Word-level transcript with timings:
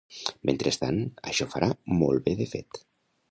Mentrestant, 0.49 0.97
això 1.31 1.47
farà 1.53 1.69
molt 2.01 2.25
bé 2.29 2.35
de 2.43 2.49
fet. 2.57 2.83